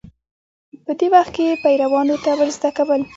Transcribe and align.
په 0.85 0.91
دې 0.99 1.07
وخت 1.13 1.31
کې 1.35 1.59
پیروانو 1.63 2.15
ته 2.23 2.31
ورزده 2.39 2.69
کول 2.77 3.01